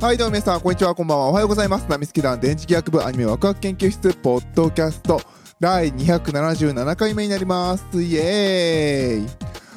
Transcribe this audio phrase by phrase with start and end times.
[0.00, 1.26] はいどうも皆さんこんにちはこんばんは。
[1.26, 1.84] おはようございます。
[1.88, 5.20] ナミスケ団電磁気学部アニメワクワク研究室ポッドキャスト
[5.58, 8.00] 第277回目になります。
[8.00, 9.28] イエーイ。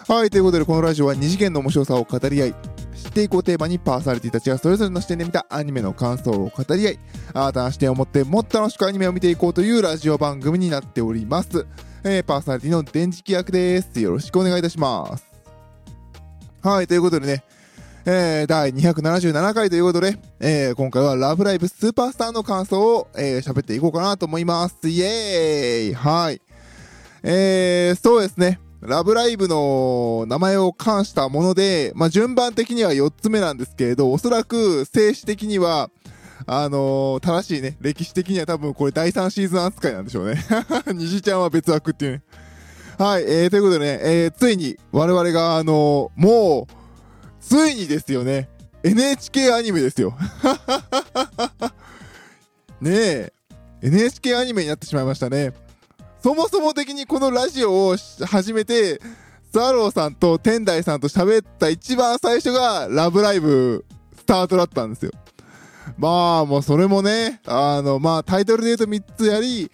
[0.08, 2.56] はいということでこのラジオは二次元の面白さを語り合い
[2.94, 7.00] 知っていこうテーマにパーソナリティたちがそれぞれの視点で見たアニメの感想を語り合い
[7.34, 11.66] 新たな視点を持ってもっと楽しくアニメを見ていこうというラジオ番組になっております、
[12.04, 14.00] えーパーソナリティの電磁気役です。
[14.00, 15.26] よろしくお願いいたします。
[16.62, 17.44] はいということでね
[18.04, 24.90] えー、第277回ということで、えー、今回はラブライブスーパースターの感想を、えー、喋っていこうかなと思います。
[24.90, 26.42] イエーイはい。
[27.22, 28.60] えー、そうですね。
[28.82, 35.92] ラブライブの名前を冠したもので、まあ、順番的には4つ目なんですけれど、おそらく静止的には、
[36.48, 40.44] あのー正しいね、歴史的には多分これ第3シーズン扱いなんでしょうね。
[40.92, 42.24] 虹ちゃんは別枠っていうね。
[42.98, 46.81] はい、えー、ということでね、えー、ついに我々が、あのーもう、
[47.42, 48.48] ついにですよね。
[48.84, 50.16] NHK アニメですよ。
[52.80, 53.34] ねえ。
[53.82, 55.54] NHK アニメになってしまいましたね。
[56.24, 59.02] そもそも的にこのラジオを始めて、
[59.52, 63.84] スワローさんと天台さんと喋った一番最初がラブライブ
[64.16, 65.12] スタートだったんですよ。
[65.98, 69.72] まあもうそれもね、あの、まあタイトルで言うと3つやり、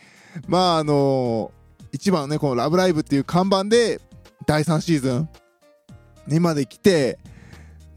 [0.48, 1.52] まああの、
[1.92, 4.00] 一番ね、このラブライブっていう看板で
[4.46, 5.30] 第3シーズン
[6.28, 7.20] にまで来て、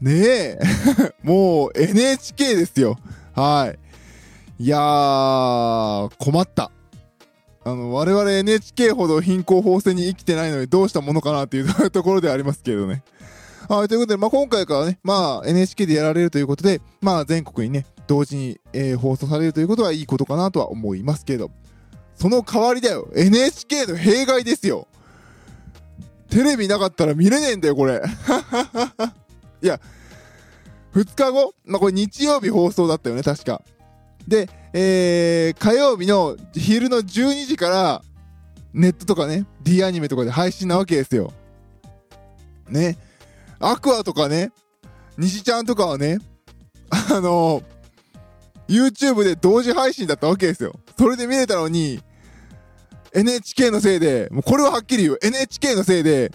[0.01, 0.59] ねえ、
[1.21, 2.97] もう NHK ですよ。
[3.33, 3.71] は
[4.59, 4.63] い。
[4.63, 6.71] いやー、困った。
[7.63, 13.03] あの、我々 NHK ほど貧困法制に生きてないのにどうしたものかなっていう ところでありますけれどね。
[13.69, 21.51] はい、ということで、まあ、今回からね、まあ、NHK でやられるということで、まあ、全国にね、同時に、えー放送されるということはいいことかなとは思いますけど、
[22.15, 23.07] その代わりだよ。
[23.15, 24.87] NHK の弊害ですよ。
[26.29, 28.01] テレビなかったら見れねえんだよ、これ。
[29.61, 29.79] いや、
[30.93, 33.61] 2日後、まあ、これ日曜日放送だったよね、確か。
[34.27, 38.01] で、えー、火曜日の昼の12時から、
[38.73, 41.33] ネットとかね、D アニメとかで配信なわけですよ。
[42.69, 42.97] ね。
[43.59, 44.51] アクアとかね、
[45.17, 46.19] 西ちゃんとかはね、
[46.89, 47.63] あの
[48.67, 50.73] YouTube で同時配信だったわけですよ。
[50.97, 52.01] それで見れたのに、
[53.13, 56.31] NHK のせいで、もうこれははっきり言う、NHK のせいで、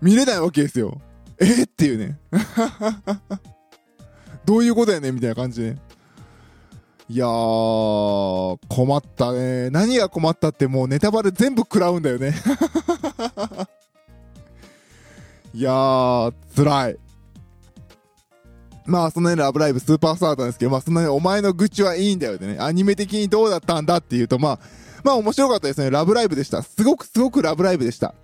[0.00, 1.00] 見れないわけですよ。
[1.44, 2.18] えー、っていうね。
[4.46, 5.76] どういうことやねみたいな感じで、
[7.08, 9.68] いやー、困ったね。
[9.70, 12.34] 何が困ったってもうネタバレ全部食らうんだよね。
[15.52, 16.98] いやー、辛い。
[18.86, 22.56] まあ、そんなにラブライブスーパースターだったんですけど、まあ、そんなにお前の愚痴はいいんだよね。
[22.58, 24.58] アニメ的にどうだったんだっていうと、まあ、
[25.02, 25.90] まあ面白かったですね。
[25.90, 26.62] ラブライブでした。
[26.62, 28.14] すごくすごくラブライブでした。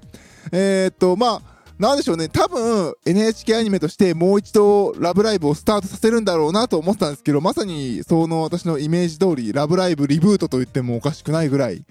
[0.52, 2.28] えー、っと、まあ、なんでしょうね。
[2.28, 11.86] 多分、NHK アニメとしてもう一度ラブライブをスタートさせるんだろうなと思ったんですけど、まさにその私のイメージ通り、ラブライブリブートと言ってもおかしくないぐらい、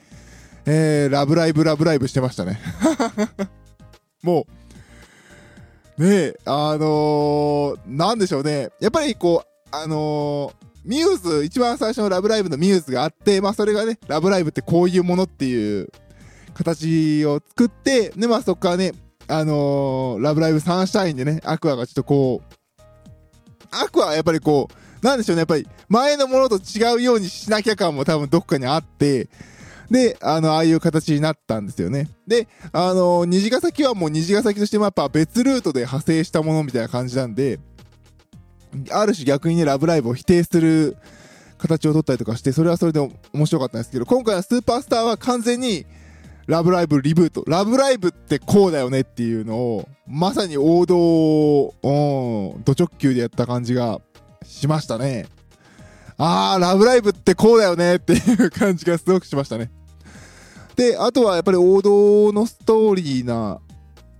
[0.67, 2.59] えー、ラブライブラブライブしてましたね。
[4.21, 4.45] も
[5.97, 8.69] う、ねえ、あのー、なんでしょうね。
[8.79, 15.89] やっぱりこう、あのー、ミューズ、一番最初のラブライブのミューズがあって、まあそれがね、ラブライブってこういうものっていう
[16.53, 18.93] 形を作って、で、まあそこからね、
[19.29, 22.53] あのーラブライブサンシャインでね、アクアがちょっとこう、
[23.71, 24.67] アクアはやっぱりこ
[25.01, 29.29] う、なんでしょうね、やっぱり前のものと違うようにしなきゃ感も多分どっかにあって、
[29.89, 32.09] で、あの、ああいう形になったんですよね。
[32.27, 37.59] で、あの虹ヶ崎はもう虹ヶ崎としてもやっぱ別ルートで派生したものみたいな感じなんで、
[38.91, 40.97] ある種逆にね、ラブライブを否定する
[41.57, 42.99] 形を取ったりとかして、それはそれで
[43.33, 45.85] 面白かったんですけど、今回はスーパースターは完全に、
[46.49, 47.43] ラブライブリブート。
[47.45, 51.75] ラブライブってこうだよねっていうのを、まさに王道を、
[52.55, 54.01] うん、ド直球でやった感じが
[54.43, 55.27] しましたね。
[56.17, 59.69] あー、ラブライブってこうだよねっていう感じがすごくしましたね。
[60.75, 63.61] で、あとはやっぱり王道のストーリーな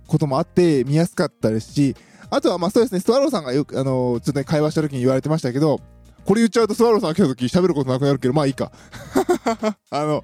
[0.06, 1.96] こともあって見やすかったですし、
[2.30, 5.80] あとはまあそうですね、スワローさんがよく、あのーちょっとね、会話した時に言われてましたけど、
[6.24, 8.70] これ言っちゃうとスワローさんが来た時喋ることなくなるけど、まあいいか。
[9.90, 10.22] あの、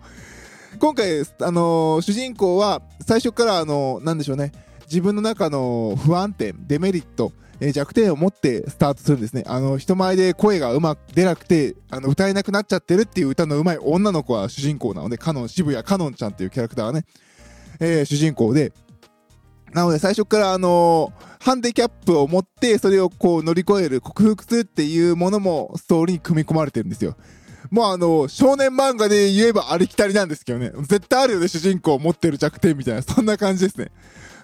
[0.79, 4.53] 今回、あのー主人公は最初から、あのーなんでしょうね、
[4.87, 9.45] 自分の中の不安点、デメリット、え弱点を持ってスタートするんですね。
[9.47, 17.07] あの、人前で声がうまく出なくて、あの、歌えなくなっちゃってるっていう歌の上手い女の子は主人公なので、カノン、渋谷カノンちゃんっていうキャラクターがね、
[17.81, 18.73] えー主人公で、
[19.73, 27.17] なので最初からあのーハンディキャップを持ってそれをこう乗り越える克服するっていうものもストーリーに組み込まれてるんですよ。
[27.77, 33.91] もうあの少年漫画で言えばありきたりなんですけどね絶対あるよね主人公持ってる弱点みたいなそんな感じですね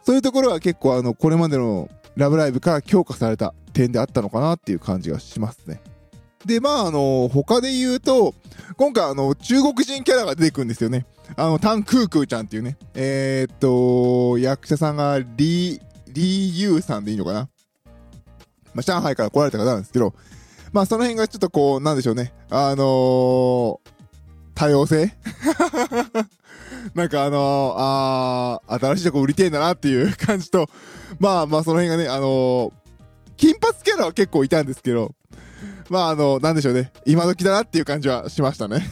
[0.02, 5.80] そういうところは結構あのこれまでのラブライブから強化された点であったのかなっていう感じがしますね
[6.44, 8.34] で、まあ、あの、他で言うと、
[8.76, 11.06] 今回あの、中国人キャラが出てくるんですよね。
[11.36, 12.76] あの、タン・クゥクゥちゃんっていうね。
[12.94, 17.48] えー、っと、役者さんがリー、リー・ユーさんでいいのかな
[18.74, 20.14] まあ、上海から来られた方なんですけど、
[20.72, 22.32] まあ、その辺がちょっとこう、なんでしょうね。
[22.50, 23.78] あのー、
[24.54, 25.14] 多様性？
[26.94, 30.68] なんかあのー、あ、新しいとこ売りてえんだなっていう感じと、
[31.18, 32.72] まあまあその辺がね、あのー、
[33.36, 35.14] 金髪キャラは結構いたんですけど、
[35.90, 36.92] まああの、なんでしょうね。
[37.04, 38.86] 今時だなっていう感じはしましたね。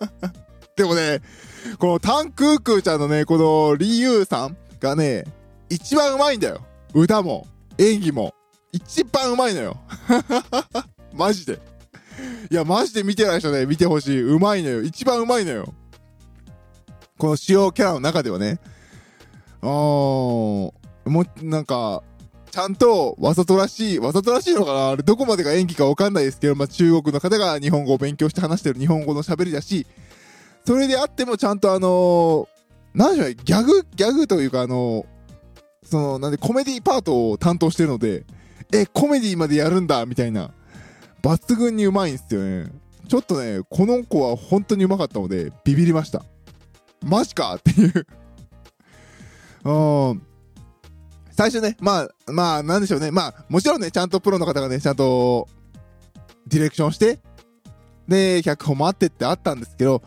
[0.76, 1.20] でもね、
[1.78, 5.24] このタンクークーちゃんのね、このリユーさんがね、
[5.68, 6.62] 一番うまいんだよ。
[6.94, 7.46] 歌も、
[7.78, 8.34] 演技も。
[8.72, 9.76] 一番うまいのよ。
[11.22, 11.60] マジで。
[12.50, 14.20] いや、マジで見てない人ね、見てほしい。
[14.22, 14.82] うまいのよ。
[14.82, 15.72] 一番うまいのよ。
[17.16, 18.58] この主要キャラの中ではね。
[19.60, 20.72] あー、も
[21.06, 22.02] う、なんか、
[22.50, 24.88] ちゃんとわざとらしい、わざとらしいのかな？
[24.90, 29.86] あれどこまでが演技かわかんないですけど、まあ、中国の方が日本語を勉強して話してる日本語の喋りだし、
[30.66, 38.24] それであってもちゃんとあのー、なんでしょうね、ギャグ、ギャグというかあのー、その、なんでコメディパートを担当してるので、
[38.74, 40.50] え、コメディまでやるんだみたいな。
[41.22, 42.70] 抜群にうまいんですよね。
[43.08, 46.24] ちょっとね、この子は本当にうまかったので、ビビりました。
[47.04, 47.54] マジか？
[47.54, 48.06] っていう
[49.64, 50.22] うん。
[51.32, 53.10] 最初ね、まあ、まあ、なんでしょうね。
[53.10, 55.48] まあ、もちろんね、ちゃんとプロの方がね、ちゃんと、
[56.46, 57.20] ディレクションして、
[58.06, 60.02] で、脚本もあってってあったんですけど、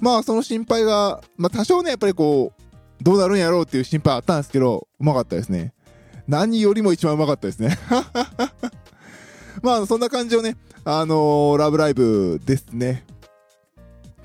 [0.00, 5.74] まあ、その心配が、まあ、多少ね、やっぱりこう、どうなるんやろうっていう心配あったんですけど、うまかったですね。
[6.26, 7.78] 何よりも一番うまかったですね。
[9.62, 13.04] まあ、そんな感じをね、あのー、ラブライブですね。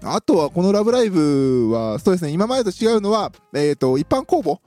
[0.03, 4.59] あとは、このラブライブは、そうですね、今までと違うのは、えっ、ー、と、一般公募。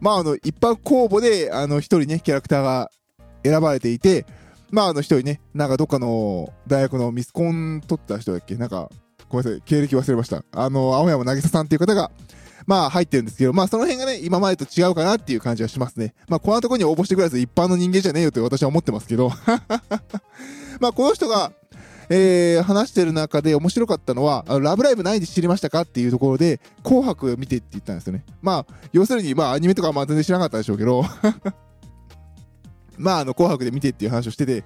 [0.00, 2.90] まあ、あの、一般公募で、あの、一人ね、キャラクターが
[3.44, 4.26] 選ばれていて、
[4.70, 8.56] まあ、あの、一人ね、なんかどっかの大学のミスコン取った人だっけ？
[8.56, 8.90] なんか、
[9.28, 10.42] ごめんなさい、経歴忘れました。
[10.52, 12.10] あの、青山渚さんっていう方が、
[12.66, 16.14] まあ入ってるんですけど、まあその辺がね、今までと違うかなっていう感じはしますね。
[16.28, 19.30] まあこんなとこに応募してくれず一般の人間じゃねえよと私は思ってますけど。
[20.80, 21.52] まあこの人が、
[22.08, 28.24] えー、話してる中で面白かったのは、あのラブライブ何で知りましたかっていうところで、紅白見てって言ったんですよね。
[28.42, 31.04] まあ、要するに、まあアニメとかはまあ全然知らなかったでしょうけど、
[32.98, 34.64] まああの紅白で見てっていう話をしてて、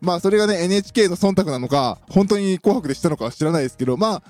[0.00, 4.22] まあそれがね、NHK の忖度なのか、本当に紅白でしたのかは知らないですけど、まあ、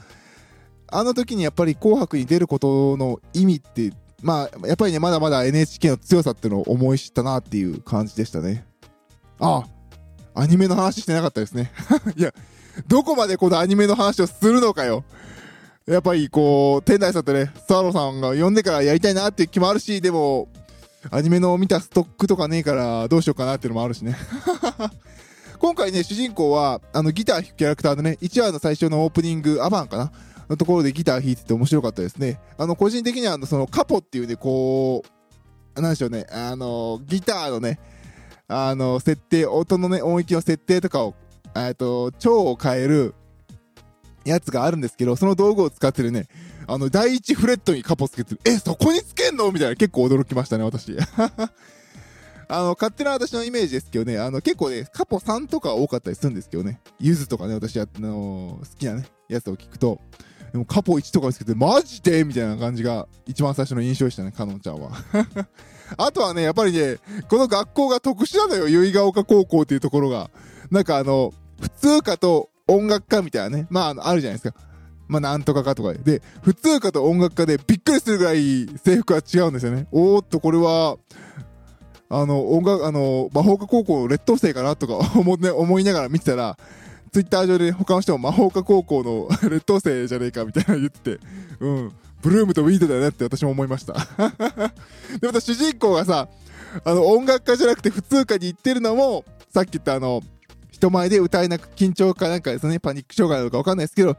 [0.93, 3.93] あの時にやっぱり紅白に出ることの意味って、
[4.23, 8.65] まあ、やっぱりね、まだまだ NHK の強さっていうのを思い知ったなっていう感じでしたね。
[9.41, 9.65] あ
[10.35, 11.73] あ、アニメの話してなかったですね。
[12.17, 12.33] いや、
[12.87, 15.05] どこまでこのアニメの話をするのかよ。
[15.87, 20.49] やっぱりこう、天台さんとね、スワローさんが呼んでからやりたいなっていう気もあるし、でも、
[21.11, 24.17] アニメの見たストックとかねえからどうしようかなっていうのもあるしね。
[25.59, 30.13] 今回ね、主人公は、あの、ギター弾くキャラクターでね、1話の最初のオープニング、アバンかな
[30.53, 32.39] のところでギター弾いてて面白かったですね。
[32.59, 35.03] あの、個人的には、あの、その、カポっていうね、こ
[35.75, 37.81] う、なんでしょうね、あの、ギターのね、
[38.49, 41.15] あの、設定、音のね、音域の設定とかを、
[41.57, 43.15] えっと、超を変える
[44.25, 46.29] やつがあるんですけど、その道具を使ってるね、
[46.67, 48.41] あの、第一フレットにカポつけてる。
[48.45, 49.51] え、そこにつけんの？
[49.51, 50.95] みたいな、結構驚きましたね、私。
[52.49, 60.01] あの、勝手な私のイメージですけどね、あの、結構ね、カポ3とか多かったりするんですけどね、ゆずとかね、私はあの好きなね、やつを聞くと、
[60.53, 64.91] でもカポ1とかですけど、マジでみたいな感じが一番最初の印象でしたね、かのんちゃんは。
[65.97, 70.31] あとはね、やっぱりね、この学校が特殊なのよ、由比ヶ丘高校っていうところが。
[70.71, 74.59] なんかあの、普通科と音楽科みたいなね、まあ、あるじゃないですか。
[75.09, 75.99] まあ、なんとかかとかで。
[75.99, 79.87] で、普通科と音楽科でびっくりするぐらい制服は違うんですよね。
[79.91, 80.97] おーっと、これは、
[82.09, 86.59] あの、音楽、あの、魔法科高校劣等生かなとか思,、ね、思いながら見てたら、
[87.13, 91.21] ツイッター上で他の人も魔法科高校の 劣等生じゃねえかみたいな言ってて、
[91.61, 91.93] うん、
[92.23, 93.93] ブルームとウィードだよねって私も思いました。
[95.21, 96.29] で、また主人公がさ、
[96.85, 100.23] あの、音楽家じゃなくて普通科に行ってるのも、さっき言ったあの、
[100.71, 104.17] 人前で歌えなく、緊張かなんかですね、パニック障害なのかわかんないですけど、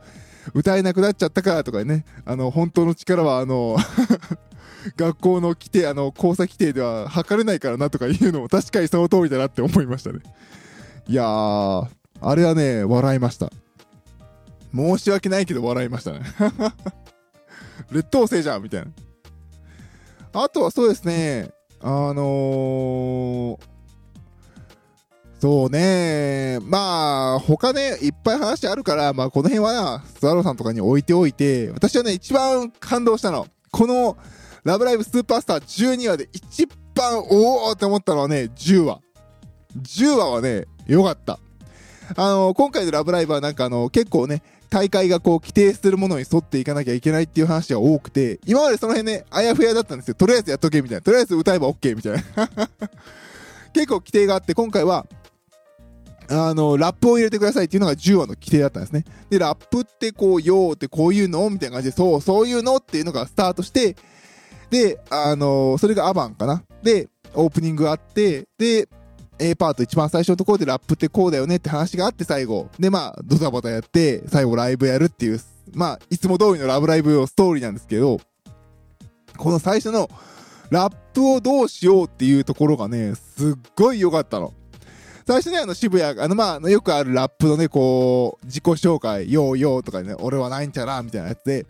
[0.53, 3.75] 歌えなくなっちゃったからとかね、あの、本当の力はあの
[4.97, 10.19] 学校の規定、あの、交差規定では測れないからなとかいうのも確かにその通りだなって思いましたね。
[11.07, 11.87] いやー、
[12.25, 13.49] あれはね、笑いました。
[14.73, 16.21] 申し訳ないけど笑いましたね。
[17.91, 18.91] 劣等生じゃんみたいな。
[20.33, 23.57] あとはそうですね、あのー、
[25.39, 33.47] そうね、まあ、他ね、いっぱい話あるから、まあ、この辺は、スワローさんとかに置いておいて、私はね、一番感動したの。
[33.69, 34.17] この、
[34.63, 36.65] ラブライブスーパースター12話で一
[36.95, 39.01] 番、おおって思ったのはね、10話。
[39.81, 41.37] 10話はね、良かった。
[42.15, 50.15] あの、今回のラブライブはなんかあの、結構ね、大会がこう規定するものに沿っていかなきゃいけないっていう話が多くて、今までその辺ね、あやふやだったんですよ。
[50.15, 51.01] とりあえずやっとけみたいな。
[51.01, 52.21] とりあえず歌えば OK みたいな。
[53.73, 55.05] 結構規定があって、今回は、
[56.29, 59.05] あの、ラップを入れてくださいっていうのが10話の規定だったんですね。
[59.29, 63.95] で、ラップってこう、よーってこういうのみたいな感じで、そう、そういうのっていうのがスタートして、
[64.69, 66.63] で、あのそれがアバンかな。
[66.81, 68.89] で、オープニングがあって、で、
[69.39, 72.69] A パート一番最初のところでラップってこうだよねって話があって最後。
[72.79, 75.39] で、まあ、ドタバタやって、最後ライブやるっていう、
[75.73, 78.19] まあ、いつも通りのラブライブのストーリーなんですけど、
[79.37, 80.09] この最初の
[80.69, 84.53] ラップをどうしようっていうところがね、すっごい良かったの。
[85.25, 91.65] 最初ね、あの渋谷、あのまあ、よくあるラップのね、こう、自己紹介、よーよーとかね、俺はないんちゃら、みたいなやつで、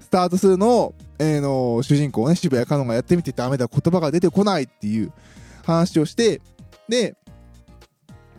[0.00, 5.12] スタートするのを、えー、の、主人公ね、渋谷かのんがやってみてダメだ、言葉が出てこないっていう
[5.64, 6.40] 話をして、
[6.88, 7.16] で、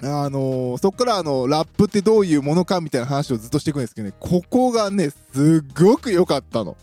[0.04, 6.76] あのー、そっからあの、ラップってどういうものかみたいな話をずっとしていくんですけどね、ここがね、すっごく良かったの。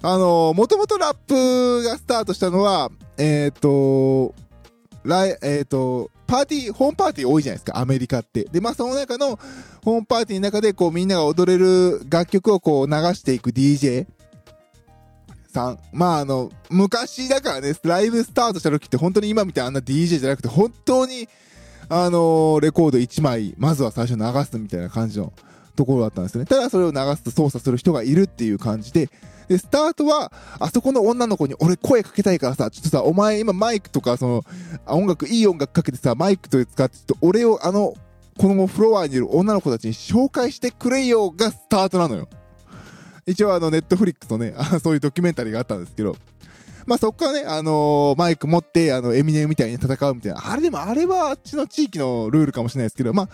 [0.00, 4.34] あのー、もともとラップがスタートしたのは、えっ、ー、と、
[5.04, 8.44] 来、えっ、と、パーティー、ホームパーティー多いじゃないですか、アメリカって。
[8.44, 9.38] で、まあ、その中の、
[9.84, 14.06] ホームパーティーの中で、こう、みんなが踊れる楽曲をこう、流していく DJ
[15.58, 15.78] さん。
[15.92, 21.28] まあ、あの、昔だからね、ライブスタートした時って本当に今みたいなあんな DJ じゃなくて、本当に、
[21.88, 25.32] あの、レコード1枚、まずは最初流すみたいな感じの
[25.74, 26.46] ところだったんですよね。
[26.46, 29.10] ただそれを流すと操作する人がいるっていう感じで、
[29.48, 34.44] で、スタートは、あそこの女の子に俺声かけたいからさ、ちょっとさ、お前今マイクとか、その、
[34.86, 37.94] 音楽、いい音楽かけてさ、マイクと使って、ちょっと俺をあの、
[38.38, 42.28] このフロアにいる女の子たちに紹介してくれよがスタートなのよ。
[43.28, 46.16] 一応あの、ネットフリックスのね、 そういうドキュメンタリーがあったんですけど、
[46.86, 50.50] まあそこからね、あのー、マイク持って、あの、エミネムみたいに戦うみたいな。
[50.50, 53.28] あれでも、あれはあっちの地域のルールかもしれないですけど、まあ、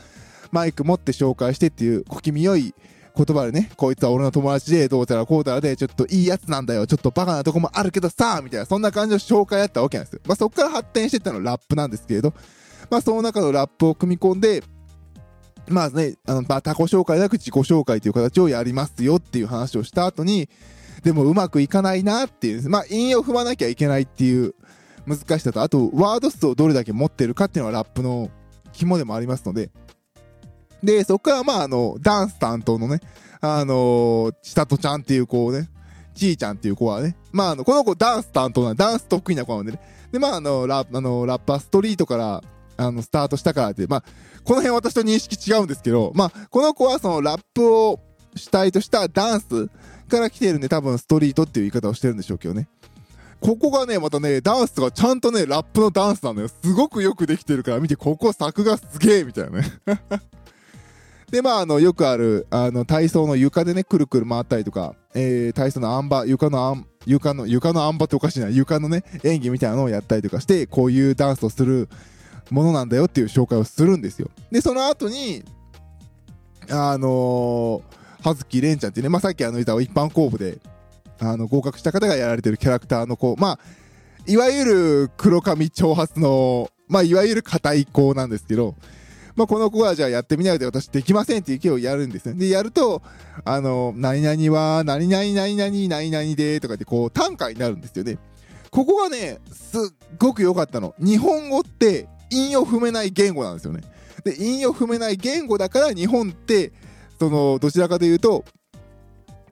[0.50, 2.74] マイク持って紹介してっていう小気味良い
[3.16, 10.20] 言葉でね、こいつは俺の友達で、どうたらこうたらで、ちょっといいやつなんだよ、ちょっとバカなとこもあるけどさ、みたいな、そんな感じの紹介だったわけなんですよ。
[10.26, 12.34] まあそこから発展してったのはラップなんですけれど、
[12.90, 14.64] まあその中のラップを組み込んで、
[15.68, 20.48] まあね、あの、まあ、他己紹介なく自己紹介という形をやりますよっていう話をした後に、
[21.02, 24.54] でもうまくいかないなっていう、まあ、韻を踏まなきゃいけないっていう
[25.06, 28.30] 難しさと、あと、ワード数をどれだけ持ってるかっていうのはラップの
[28.72, 29.70] 肝でもありますので、
[30.82, 33.00] で、そこからまあ、あの、ダンス担当のね、
[33.40, 35.68] あのー、千里ちゃんっていう子をね、
[36.14, 39.80] ちーちゃんっていう子はね、まあ、あの、この子ダンス担当なダンス得意な子なんでね、
[40.12, 42.42] で、まあ、あの、ラあのラッパーストリートから、
[42.76, 44.04] あの、スタートしたからって、まあ、
[44.44, 48.00] この辺私と認識違うんですけど、まあ、この子はそのラップを
[48.36, 49.68] 主体としたダンス
[50.08, 52.68] から来てるんで、多分ストリートっていう言い方をしてるんでしょうけどね。
[53.40, 56.48] ここがね、またね、ダンスがちゃんとね、ラップのダンスなのよ。
[56.48, 59.72] すごくよくできてるから見て、ここ作がすげえみたいなね。
[61.30, 71.88] で、まあ、あの、よくある、あの、体操の床でね、くるくる回ったりとか、えー、体操のあん馬、床のあん、床の、床のあん馬っておかしいな、床のね、演技みたいなのをやったりとかして、こういうダンスをする
[72.50, 74.30] ものなんだよっていう紹介をするんですよ。
[74.50, 75.44] で、その後に、
[76.70, 80.58] あのー葉月蓮ちゃんっていうね、まあ、さっきあの言った一般公募で、
[81.20, 83.58] あの、合格した方がやられてるキャラクターの子、まあ、
[84.26, 88.76] いわゆる黒髪長髪の、まあ、いわゆる硬い子なんですけど、
[89.36, 92.34] まあ、この子はじゃあやってみないで私できませんっていう意見をやるんですね。
[92.34, 93.02] で、やると、
[93.44, 98.16] あの、何々は、何々何々何々でとかってこう短歌になるんですよね。
[98.70, 99.80] ここがね、すっ
[100.18, 100.94] ごく良かったの。
[100.98, 103.82] 日本語って韻を踏めない言語なんですよね。
[104.24, 106.72] で、韻を踏めない言語だから日本って
[107.18, 108.44] その、どちらかというと、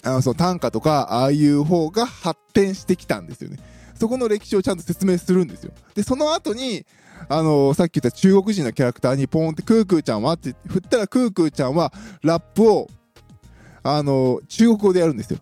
[0.03, 3.59] あの、その短歌とか、ああいう方が発展してきたんですよね。
[3.95, 5.73] そこの歴史をちゃんと説明するんですよ。
[5.95, 6.85] で、その後に、
[7.29, 12.89] あのさっき言った中国人のキャラクターにポーンってクークーちゃんはって振ったらクークーちゃんはラップを、
[13.85, 15.39] あの中国語でやるんですよ。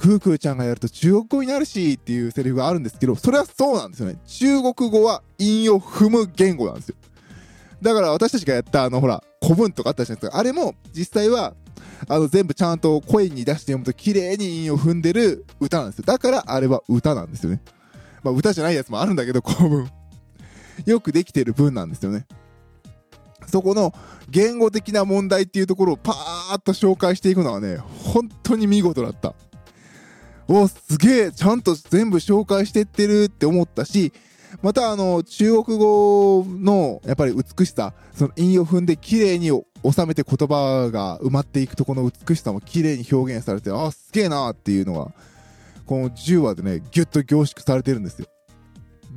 [0.00, 4.16] クークーちゃんがやると中国語になるしっていうセリフがあるんですけど、それはそうなんですよね。
[4.26, 6.94] 中国語は韻を踏む言語なんですよ。
[7.82, 10.38] だから私たちがやったあのほら、古文とかあったじゃないですか。
[10.38, 11.54] あれも実際は、
[12.08, 16.04] あの全部ちゃんと声に出して読むと綺麗に韻を踏んでる歌なんですよ。
[16.06, 17.60] だからあれは歌なんですよね。
[18.22, 19.90] まあ歌じゃないやつもあるんだけど、古文。
[20.86, 22.26] よくできてる文なんですよね。
[23.46, 23.92] そこの
[24.30, 29.34] 言語的な問題っていうところをパーッと紹介していくのはね、本当に見事だった。
[30.52, 34.12] お、すげえ、ちゃんと全部紹介してってるって思ったし、
[34.62, 45.12] またあの、中国語のやっぱり美しさ、その韻を踏んで綺麗に収めて言葉が埋まっていくとこの美しさも綺麗に表現されて、あ、すげえなーっていうのが、
[45.86, 48.26] この10話でね、ぎゅっと凝縮されてるんですよ。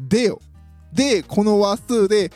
[0.07, 0.39] でよ。
[0.93, 2.31] で、この話数で、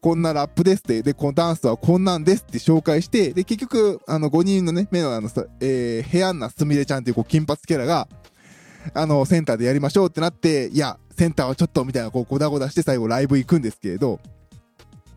[0.00, 8.08] こんなラップですって、で、このダンスはこんなんですって紹介して、で、結局、あの、5人のね、目のあのさ、えー、ヘアンナすみれちゃんっていうこう金髪キャラが、
[8.94, 14.20] あの、センターでやりましょうってなって、いや、センターはちょっとみたいな、こう、ごだごだして最後ライブ行くんですけれど、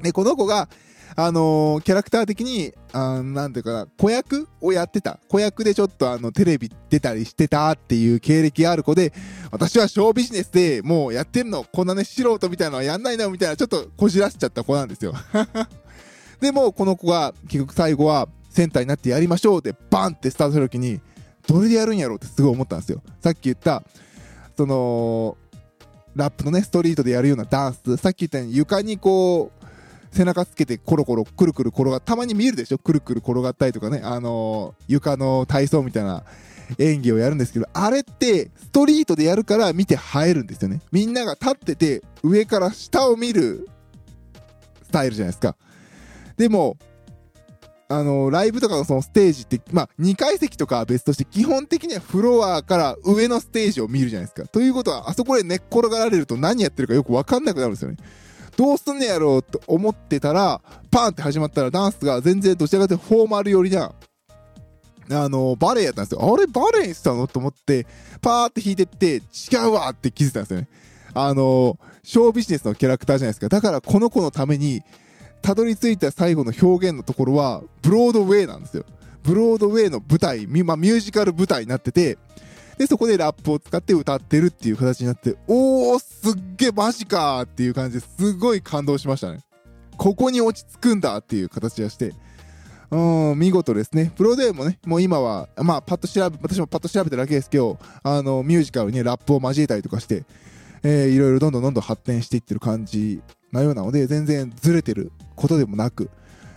[0.01, 0.67] で、この子が、
[1.15, 5.19] あのーキャラクター的に、あなんていうかな、子役をやってた。
[5.29, 9.13] 子役でちょっとあの、テレビ出たりしてたっていう経歴がある子で、
[9.51, 15.13] 私はショービジネスでもうやってるの、こんなね、素人みたいなのはやんないのみたいな、ちょっとこじらしちゃった子なんですよ。
[16.41, 20.99] でも、この子が、結局最後は、センターになってやりましょうって、バンってスタートするときに、
[21.47, 23.01] どれでやるんやろうってすごい思ったんですよ。
[23.21, 23.83] さっき言った、
[24.55, 25.37] その、
[26.15, 29.65] ラップのね、ストリートでやるようなダンス、さっき言ったように床にこう、
[30.15, 32.77] 背中つけてコロコロくるくる転がったまに見えるでしょ？
[32.77, 33.99] くるくる転がったりとかね。
[34.03, 36.23] あのー床の体操みたいな
[36.77, 40.81] 演技をやるんですけどあれってストリートでやるから見て映えるんですよね。
[40.91, 43.67] みんなが立ってて上から下を見る
[44.83, 45.55] スタイルじゃないですか。
[46.37, 46.77] でも
[47.93, 54.47] あのライブとかのそのステージって、まあ、2階席とかは別として、基本的にはフロアから上のステージを見るじゃないですか。
[54.47, 57.97] ということは、あそこで寝っ転がられると何やってるかよくわかんなくなるんですよね。
[58.55, 63.93] どうすんねやろうと思ってたら、パーンって始まったらダンスが全然どちらかというとフォーマル寄りな、
[65.11, 66.33] あの、バレエやったんですよ。
[66.33, 67.85] あれバレエにしたのと思って、
[68.21, 69.21] パーって弾いてって、違
[69.67, 70.67] うわって気づいたんですよね。
[71.13, 73.49] あの、ショービジネスのキャラクターじゃないですか。
[73.49, 74.81] だからこの子のために、
[75.43, 78.85] たどり着いた最後の表現のところは、ブロードウェイなんですよ。
[79.23, 82.17] ブロードウェイの舞台、まあ、ミュージカル舞台になってて、
[82.77, 89.39] で、そこでラップを使って歌ってるっていう形になって、おー、すっげえマジかーっていう感じですごい感動しましたね。
[89.97, 92.13] ここに落ち着くんだっていう形がして、
[92.89, 94.13] うん、見事ですね。
[94.15, 100.23] ブロードウェイもね、もう今は、まあ、パッと調べ、私もパッと調べただけですけど、あの、ミュージカルに、ラップを交えたりとかして、
[100.83, 103.21] えーいろいろどんどんどんどん発展していってる感じ
[103.53, 106.09] なようなので、全然ずれてることでもなく、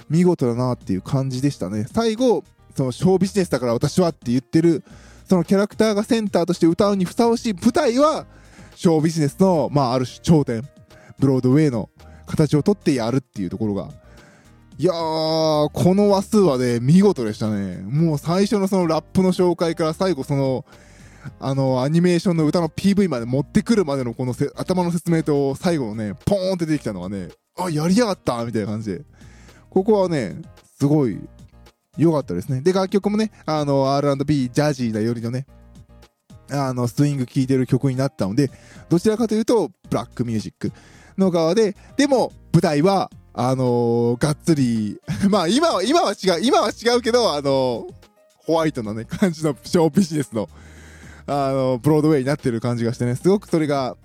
[0.08, 1.86] 見事だなっていう感じでしたね。
[1.92, 2.42] 最後、
[2.74, 4.82] その、ショービジネスだから私はって言ってる、
[5.28, 8.26] そのキャラクターがセンターとして歌うにふさわしい舞台は、
[8.74, 10.62] ショービジネスの、まあ、ある種頂点、
[11.18, 11.90] ブロードウェイの
[12.26, 13.88] 形をとってやるっていうところが、
[14.78, 17.78] いやー、この話数はね、見事でしたね。
[17.78, 20.64] もう最初のそのラップの紹介から最後その、
[21.40, 29.04] あの、アニメーションの歌の PV まで持ってくるまでのこの頭の説明と最後のね、ポーンって出てきたのがね、あ、やりやがったみたいな感じで。
[29.70, 30.36] ここはね、
[30.78, 31.18] すごい
[31.96, 32.60] 良かったですね。
[32.60, 35.46] で、楽曲もね、あの、R&B、ジャージーな寄りのね、
[36.50, 38.50] あの、スイング聴いてる曲になったので、
[38.88, 40.72] どちらかというと、ブラックミュージック
[41.18, 48.06] の側で、でも、舞台は、あのーがっつり、 まあ、今は、今は違う、今は違うけど、あのー
[48.46, 50.48] ホワイトなね、感じのショービジネスの、
[51.26, 53.96] あのブロードウェイになってる感じがしてね、すごくそれが、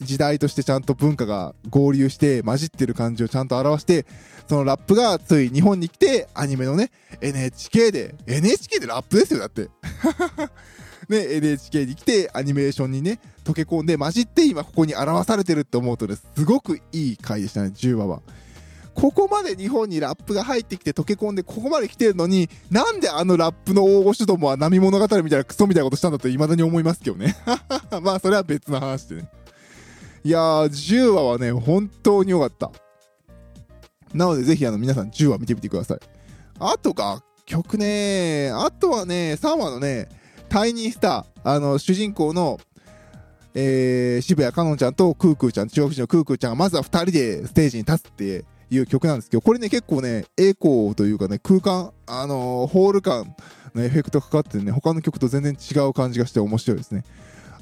[0.00, 4.06] 時代としてちゃんと文化が合流して混じってる感じをちゃんと表して、
[4.48, 9.68] そのラップがつい日本に来て、アニメのね、NHK で、NHK でラップですよ、だって。
[11.08, 18.22] ね、NHK に来て、アニメーションにね、溶け込んで、混じって今ここに表されてるって思うとね、すごくいい回でしたね、10話は。
[19.00, 27.34] ここまで日本にラップが入ってきて溶け込んで、ここまで来てるのに、なんであのラップの大御所どもは波物語みたいなクソみたいなことしたんだと未だに思いますけどね。
[28.02, 29.30] まあ、それは別の話でね。
[30.22, 32.70] いやー、10話はね、本当に良かった。
[34.12, 35.98] なので、ぜひあの皆さん10話見てみてください。
[36.58, 40.10] あと楽曲ね、あとはね、3話のね、
[40.50, 42.60] タイニースター、あの、主人公の、
[43.54, 53.34] えー、渋谷かのんちゃんとクークーちゃん、中国人のクークーちゃんがまずは2人でステージに立つっていう曲なんですけど、これね、結構ね、エコーというかね、空間、あのーホール感
[53.74, 57.04] のエフェクトかかってね、他の曲と全然違う感じがして面白いですね。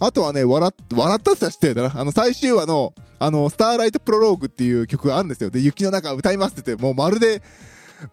[0.01, 2.01] あとはね、笑っ、笑ったって知ってるだな。
[2.01, 5.51] あの、最終話の、あの、スターライトプロローグっていう曲があるんですよ。
[5.51, 7.43] で、雪の中歌いますって言って、もうまるで、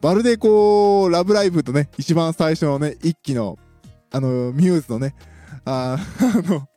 [0.02, 3.60] まるでこう、ラブライブとね、一番最初のね、一期の、
[4.12, 5.14] あの、ミューズのね、
[5.64, 6.68] ああの、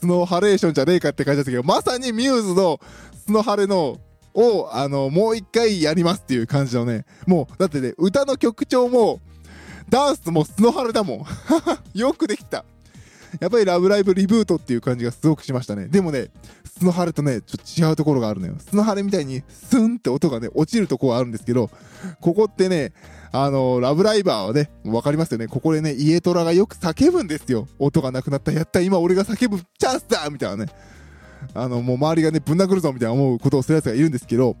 [0.00, 2.78] スノーハレーションじゃねえかって感じだったけど、まさにミューズの
[3.26, 3.98] スノハレの、
[4.34, 9.20] を、あの、もう一回やりますっていう感じのね、もう、だってね、歌の曲調も、
[9.88, 11.24] ダンスもスノハレだもん。
[11.98, 12.64] よくできた。
[13.40, 15.86] やっぱりラブライブリブートっていう感じがすごくしましたね。
[15.86, 16.30] でもね、
[16.64, 18.54] スノハレとね、ちょっと違うところがあるのよ。
[18.58, 21.70] スノハレみたいにスンって音がね、落ちるとこはあるんですけど、
[22.20, 22.92] ここってね、
[23.32, 25.46] あのラブライバーはね、わかりますよね。
[25.46, 27.68] ここでね、イエトラがよく叫ぶんですよ。
[27.78, 28.50] 音がなくなった。
[28.50, 30.72] やった、今俺が叫ぶチャンスだみたいなね。
[31.54, 34.56] あの、もう周りがね、ぶん殴るぞみたいな思うことをするやつがいるんですけど、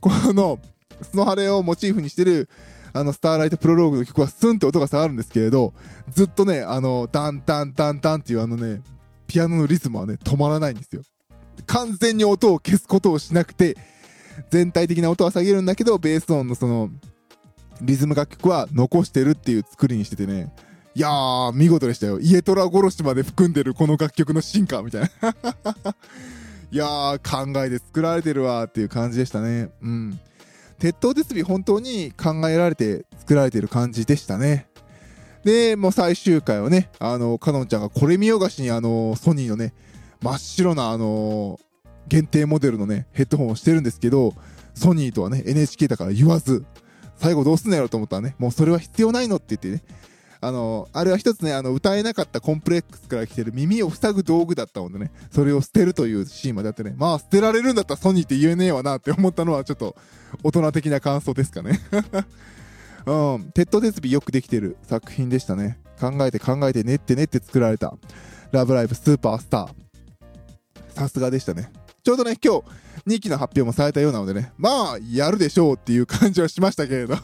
[0.00, 0.58] この、
[1.02, 2.48] スノハレをモチーフにしてる、
[2.92, 5.74] あの、スターライトプロローグの曲はスンって音が下がるんですけれど、
[6.10, 8.80] ずっとね、あの、ダンダンダンダンっていうあのね、
[9.26, 11.02] ピアノのリズムはね、止まらないんですよ。
[11.66, 13.76] 完全に音を消すことをしなくて、
[14.50, 16.90] 全体的な音は下げるんだけど、ベース音のその、
[17.80, 20.52] リズム楽曲は残してるっていう作りにしててね。
[20.94, 22.18] いやー、見事でしたよ。
[22.20, 25.08] 家虎殺しまで含んでるこの楽曲の進化みたいな。
[26.70, 29.70] いやー、考えて作られてるわーっていう感じでしたね。
[29.82, 30.20] うん。
[30.78, 34.66] 鉄塔鉄尾本当に考えられて作られてる感じでしたね。
[35.44, 39.72] で、もう最終回はね、あの、かのんちゃんがこれ見よがしにあの、ソニーのね、
[40.22, 41.58] 真っ白なあの、
[42.08, 44.34] 限定モデルのね、ヘッドホンをしてるんですけど、
[44.74, 46.64] ソニーとはね、NHK だから言わず、
[47.16, 49.82] 最後どうすんのやろと思ったらね、もうそれは必要ないのって言ってね、
[50.40, 59.96] あの、あれは一つね、あの、歌えなかったコンプレックスから来てる耳を塞ぐ道具だったのでね、それを捨てるというシーンまであってね、まあ捨てられるんだったらソニーって言えねえわなって思ったのはちょっと
[60.42, 61.80] 大人的な感想ですかね。
[63.06, 65.78] うん、鉄塔鉄尾よくできてる作品でしたね。
[65.98, 67.96] 考えて考えて練って練って作られた、
[68.52, 69.68] ラブライブスーパースター。
[70.94, 71.72] さすがでしたね。
[72.04, 72.62] ちょうどね、今日、
[73.06, 77.16] 2期の発表もされたようなのでね、まあ、やるでしょうっていう感じはしましたけれど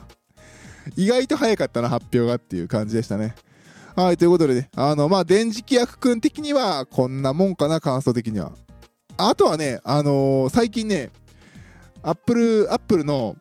[0.96, 3.34] 意外と早かったな、発表がっていう感じでしたね。
[3.96, 8.52] はい、ということでね、あの、まあ、電磁気役くん的には、こんなもんかな、感想的には。
[9.16, 11.10] あとはね、あのー、最近ね、
[12.02, 13.36] アップル、アップルの、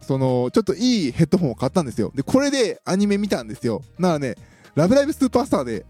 [0.00, 2.12] その、ちょっといいヘッドホンを買ったんですよ。
[2.14, 3.82] で、これでアニメ見たんですよ。
[3.98, 4.34] ならね、
[4.74, 5.86] ラブライブスーパースターで、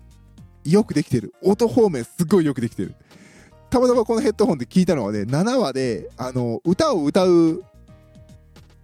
[0.65, 1.35] よくできてる。
[1.43, 2.95] 音方面すごいよくできてる。
[3.71, 7.65] たまたまこのヘッドホンで聞いたのはね、7話で、あの、歌を歌う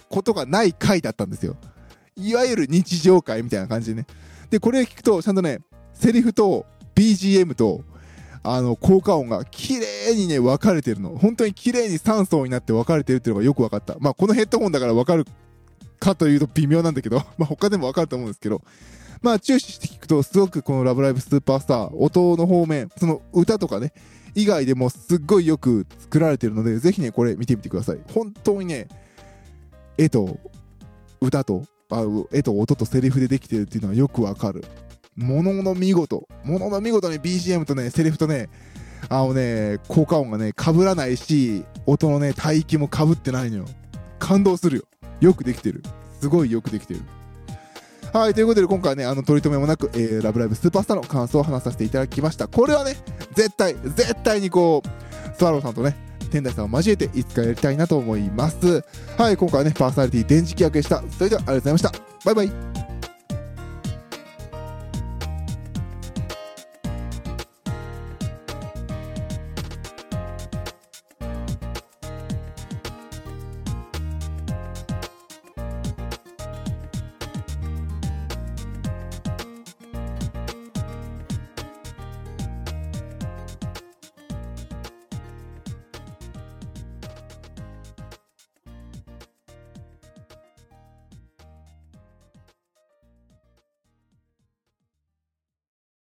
[0.09, 1.57] ことがない回だったんですよ。
[2.17, 4.07] いわゆる日常回みたいな感じでね。
[4.51, 5.61] で、これを聞くと、ちゃんとね、
[5.95, 7.83] セリフと BGM と、
[8.43, 11.11] あの、効果音が綺麗にね、分かれてるの。
[11.11, 13.97] 本当に綺麗に3層になって分かれてるっていうのがよく分かった。
[14.01, 15.27] まあ、このヘッドホンだから分かる
[15.99, 18.63] かというと微妙なんだけど、 まあ、他でも分かると思うんですけど、
[19.23, 23.93] まあ、注視して聞くと、すごくこのラブライブスーパースター、音の方面、その歌とかね、
[24.35, 27.99] 以外でもすっごいよく作られてるので、ぜひね、これ見てみてください。
[28.13, 28.89] 本当にね、
[29.99, 30.39] 絵と
[31.21, 34.65] 歌と、あ絵と音とセリフでできてるっていうのはよくわかる。
[35.17, 36.29] ものの見事。
[36.45, 38.49] ものの見事に BGM とね、セリフとね、
[39.09, 43.65] あのね、効果音がね、被らないし、音のね、帯域も被ってないのよ。
[44.19, 44.83] 感動するよ。
[45.21, 45.83] よくできてる。
[46.21, 47.01] すごいよくできてる。
[48.13, 52.49] はい、ということで今回ね、あの、取り留めもなく、えー、ラブライブスーパースターの感想を話させていただきました。
[52.49, 52.97] これはね、
[53.35, 55.97] 絶対、絶対にこう、スワローさんとね、
[56.31, 58.85] 天台さんを交えていつかやりたいなと思います。
[59.19, 61.03] はい、今回はね、パーソナリティ電磁気役でした。
[61.11, 61.93] それではありがとうございました。
[62.25, 62.80] バイバイ。